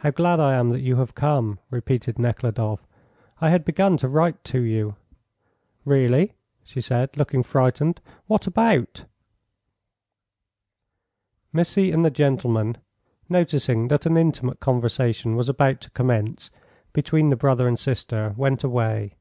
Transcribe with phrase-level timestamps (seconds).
[0.00, 2.86] How glad I am that you have come," repeated Nekhludoff.
[3.40, 4.96] "I had begun to write to you."
[5.86, 8.02] "Really?" she said, looking frightened.
[8.26, 9.06] "What about?"
[11.54, 12.76] Missy and the gentleman,
[13.30, 16.50] noticing that an intimate conversation was about to commence
[16.92, 19.14] between the brother and sister, went away.